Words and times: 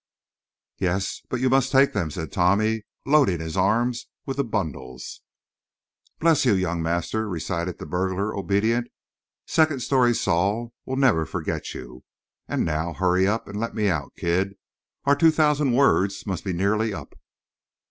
"Yes, 0.79 1.21
but 1.29 1.41
you 1.41 1.47
must 1.51 1.71
take 1.71 1.93
them," 1.93 2.09
said 2.09 2.31
Tommy, 2.31 2.85
loading 3.05 3.39
his 3.39 3.55
arms 3.55 4.07
with 4.25 4.37
the 4.37 4.43
bundles. 4.43 5.21
"Bless 6.17 6.43
you, 6.43 6.55
young 6.55 6.81
master!" 6.81 7.29
recited 7.29 7.77
the 7.77 7.85
burglar, 7.85 8.33
obedient. 8.35 8.87
"Second 9.45 9.81
Story 9.81 10.15
Saul 10.15 10.73
will 10.87 10.95
never 10.97 11.23
forget 11.27 11.75
you. 11.75 12.03
And 12.47 12.65
now 12.65 12.93
hurry 12.93 13.27
and 13.27 13.59
let 13.59 13.75
me 13.75 13.89
out, 13.89 14.13
kid. 14.17 14.55
Our 15.05 15.15
2,000 15.15 15.71
words 15.71 16.25
must 16.25 16.43
be 16.43 16.51
nearly 16.51 16.95
up." 16.95 17.13